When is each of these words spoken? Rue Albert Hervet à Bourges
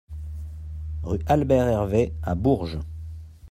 Rue 1.03 1.19
Albert 1.27 1.67
Hervet 1.69 2.13
à 2.23 2.33
Bourges 2.33 2.79